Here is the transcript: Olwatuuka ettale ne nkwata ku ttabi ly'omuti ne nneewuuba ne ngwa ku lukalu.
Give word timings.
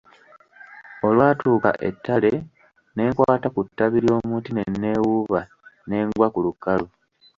Olwatuuka 1.07 1.71
ettale 1.87 2.33
ne 2.93 3.01
nkwata 3.09 3.47
ku 3.55 3.61
ttabi 3.67 3.97
ly'omuti 4.05 4.51
ne 4.53 4.63
nneewuuba 4.71 5.41
ne 5.87 5.97
ngwa 6.05 6.27
ku 6.33 6.39
lukalu. 6.45 6.87